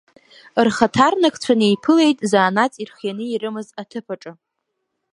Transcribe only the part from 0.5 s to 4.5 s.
Рхаҭарнакцәа неиԥылеит заанаҵ ирхианы ирымаз аҭыԥаҿы.